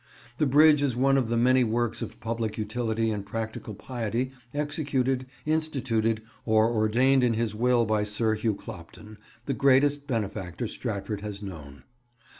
The 0.39 0.47
bridge 0.47 0.81
is 0.81 0.95
one 0.97 1.15
of 1.15 1.29
the 1.29 1.37
many 1.37 1.63
works 1.63 2.01
of 2.01 2.19
public 2.19 2.57
utility 2.57 3.11
and 3.11 3.23
practical 3.23 3.75
piety 3.75 4.31
executed, 4.51 5.27
instituted, 5.45 6.23
or 6.43 6.71
ordained 6.73 7.23
in 7.23 7.35
his 7.35 7.53
will 7.53 7.85
by 7.85 8.03
Sir 8.03 8.33
Hugh 8.33 8.55
Clopton, 8.55 9.19
the 9.45 9.53
greatest 9.53 10.07
benefactor 10.07 10.67
Stratford 10.67 11.21
has 11.21 11.43
known. 11.43 11.83